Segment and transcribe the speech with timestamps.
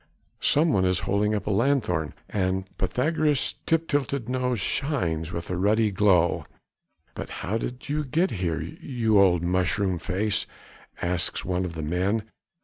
[0.39, 5.91] Someone is holding up a lanthorn and Pythagoras' tip tilted nose shines with a ruddy
[5.91, 6.43] glow.
[7.13, 10.47] "But how did you get here, you old mushroom face?"
[11.03, 12.23] asks one of the men.